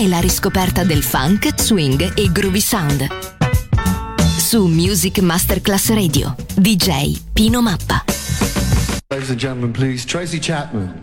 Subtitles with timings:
[0.00, 3.06] e la riscoperta del funk, swing e groovy sound.
[4.38, 8.04] Su Music Masterclass Radio, DJ Pino Mappa.
[9.08, 11.02] Ladies and gentlemen, please, Tracy Chapman.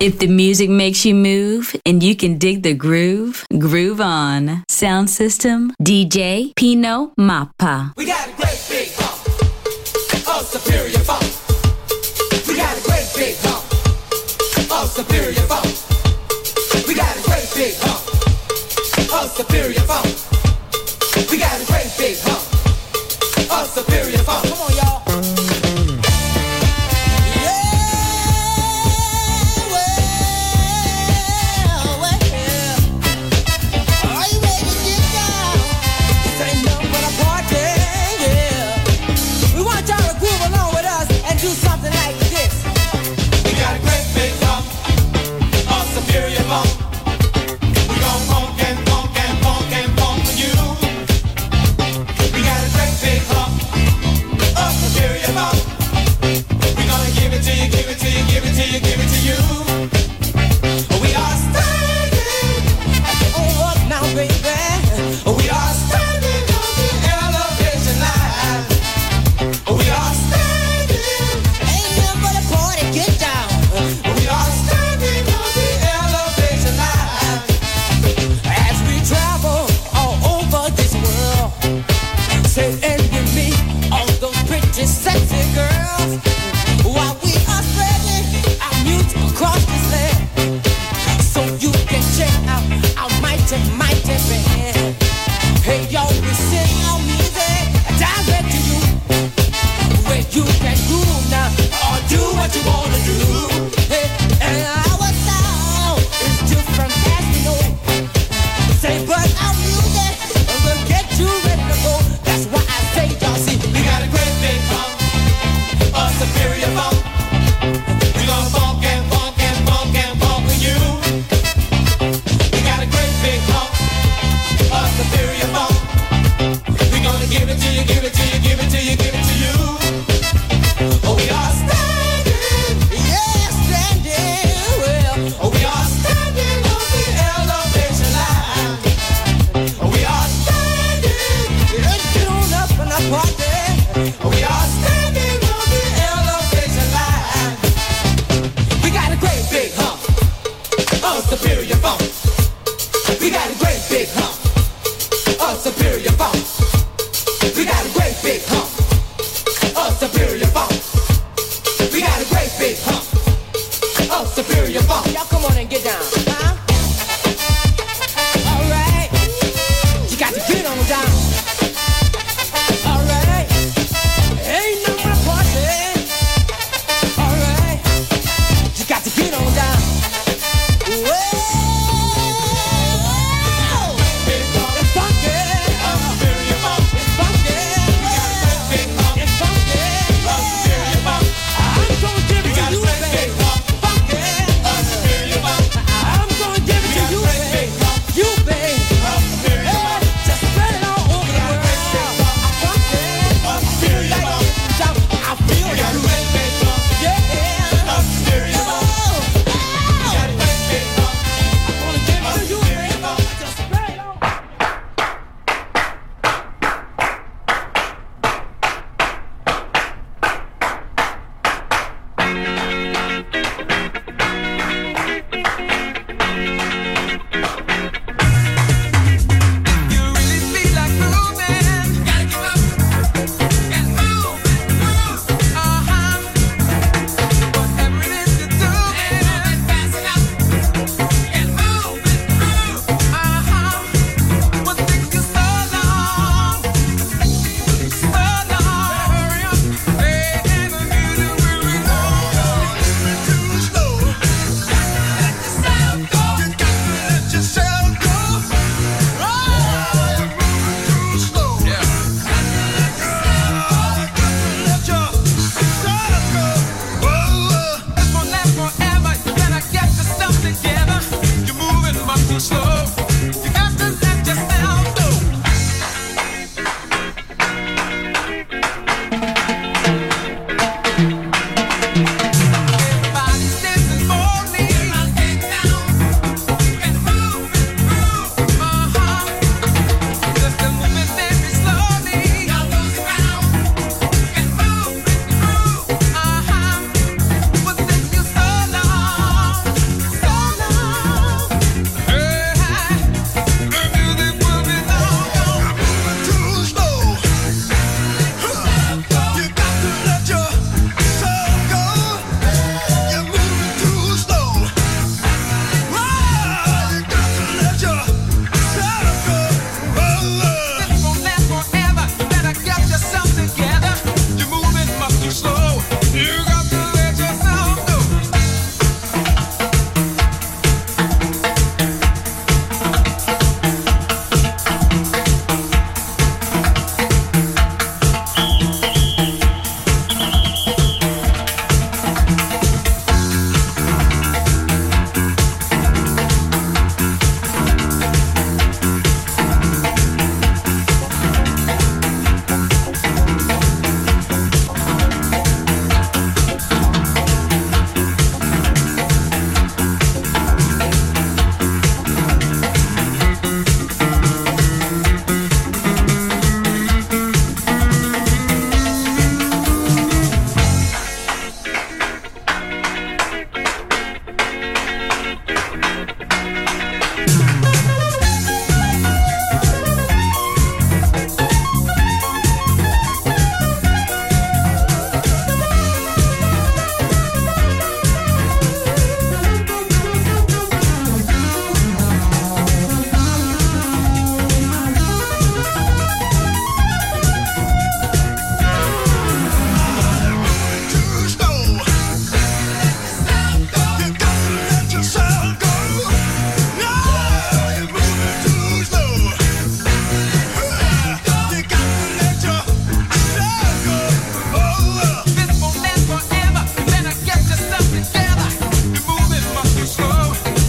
[0.00, 4.62] If the music makes you move and you can dig the groove, groove on.
[4.68, 7.96] Sound system, DJ Pino Mappa.
[7.96, 9.18] We got a great big hump
[10.28, 11.26] of superior funk.
[12.46, 13.64] We got a great big hump
[14.70, 15.66] of superior funk.
[16.86, 19.77] We got a great big hump of superior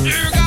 [0.09, 0.38] Sugar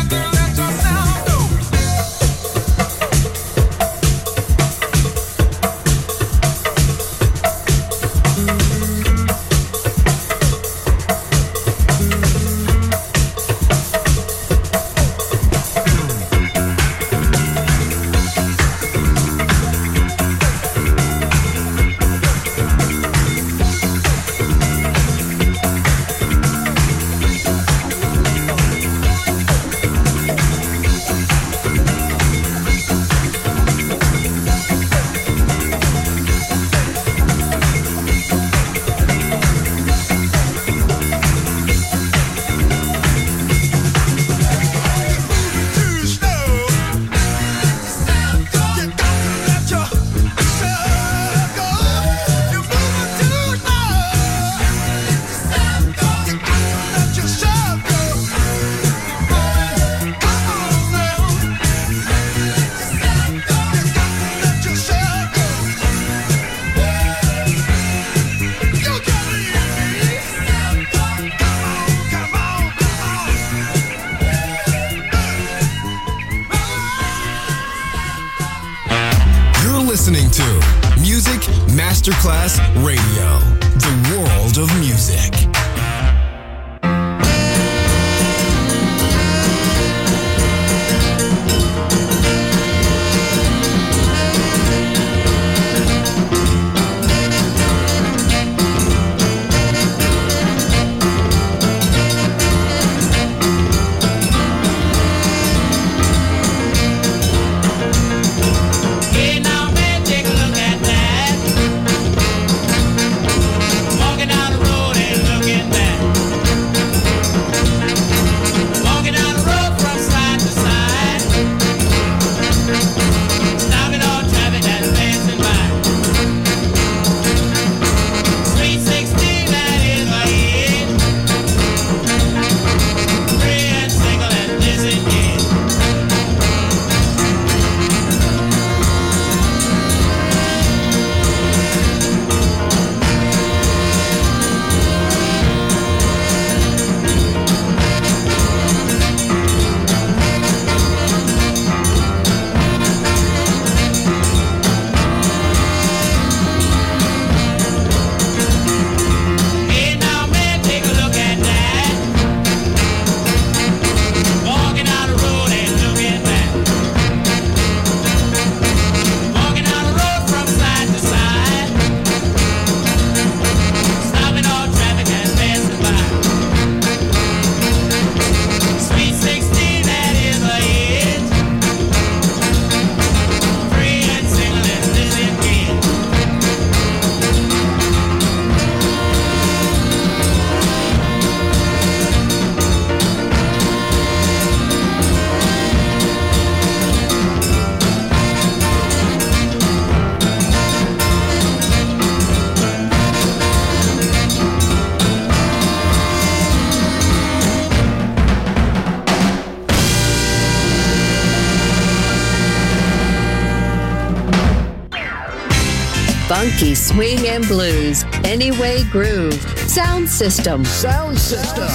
[216.32, 218.04] Funky swing and blues.
[218.24, 219.34] Anyway groove.
[219.68, 220.64] Sound system.
[220.64, 221.68] Sound system.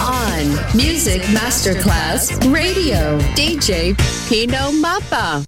[0.00, 3.18] On Music Masterclass Radio.
[3.36, 3.94] DJ
[4.26, 5.44] Pino Mappa.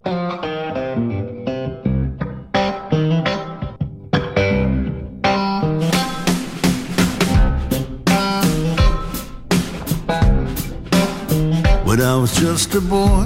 [11.87, 13.25] When I was just a boy,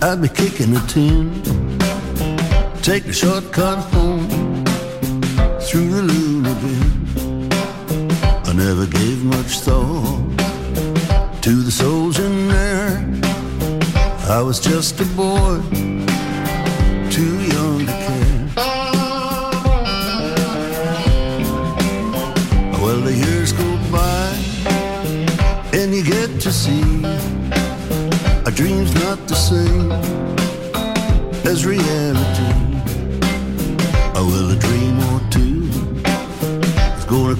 [0.00, 1.42] I'd be kicking a tin,
[2.86, 4.28] take the shortcut home
[5.60, 7.52] through the Luna Bin.
[8.44, 10.22] I never gave much thought
[11.42, 13.04] to the souls in there.
[14.28, 15.58] I was just a boy,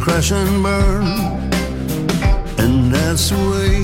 [0.06, 1.04] crash and burn,
[2.58, 3.82] and that's the way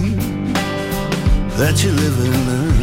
[1.59, 2.82] that you live and learn.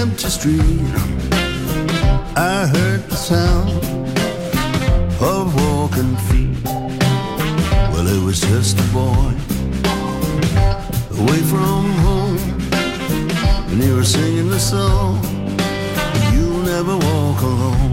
[0.00, 0.80] Empty street,
[2.34, 3.70] I heard the sound
[5.20, 6.56] of walking feet.
[7.92, 9.32] Well, it was just a boy
[11.20, 12.38] away from home,
[13.70, 15.20] and he was singing the song.
[16.32, 17.89] You'll never walk alone.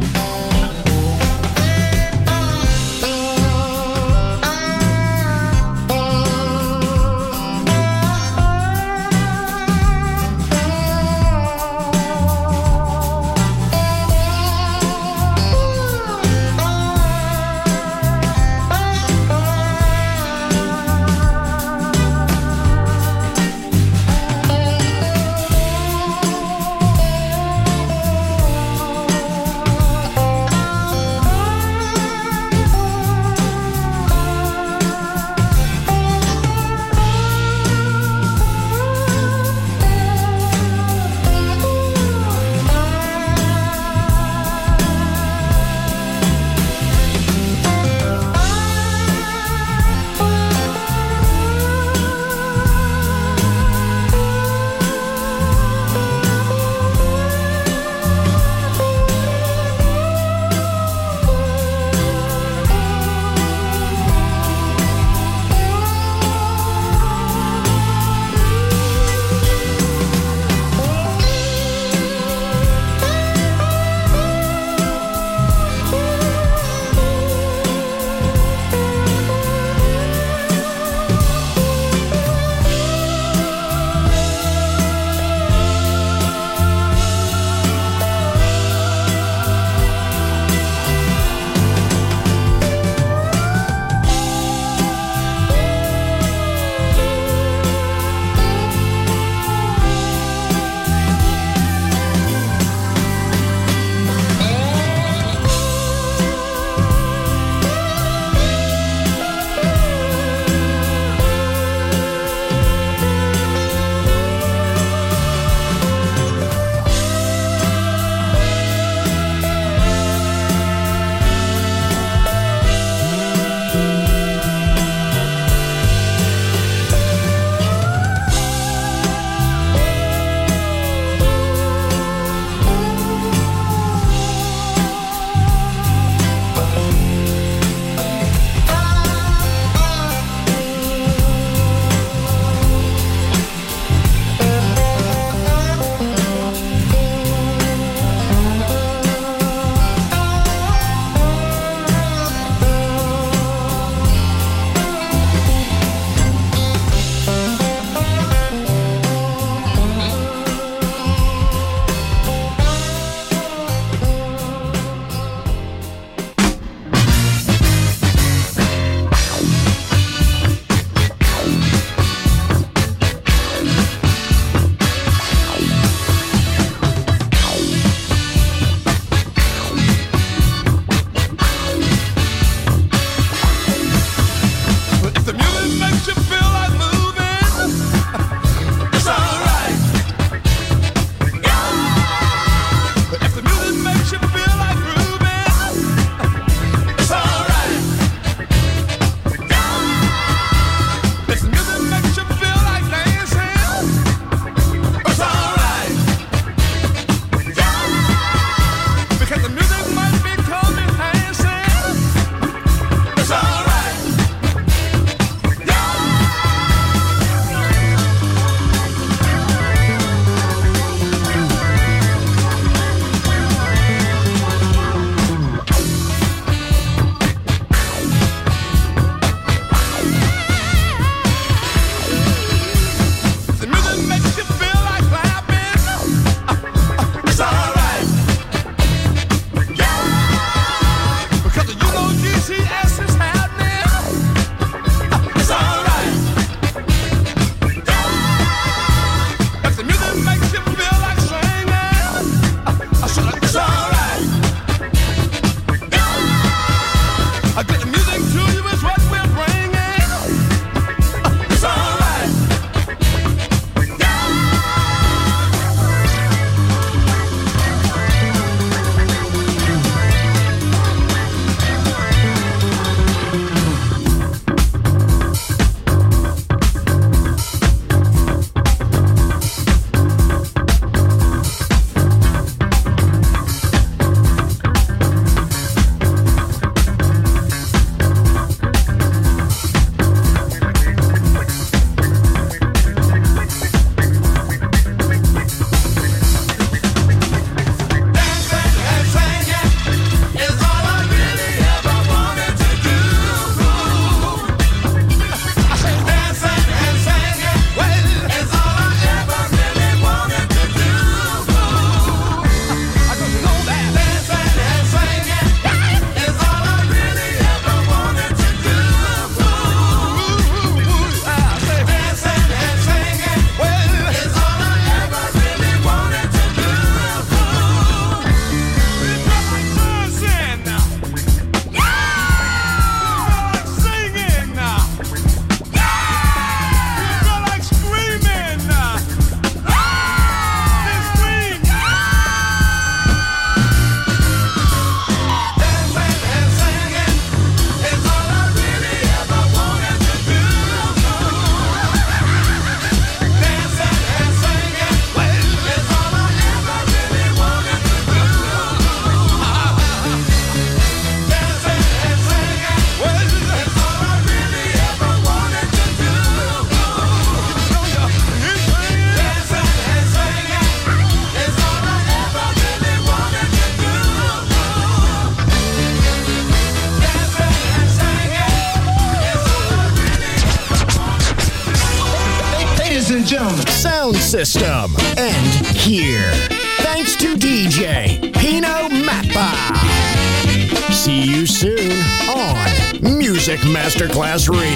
[394.38, 394.67] Radio.